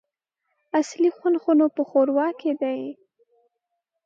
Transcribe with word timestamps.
اصلي 0.79 1.09
خوند 1.17 1.37
خو 1.43 1.51
نو 1.59 1.65
په 1.75 1.81
ښوروا 1.89 2.27
کي 2.39 2.51
دی! 2.61 2.81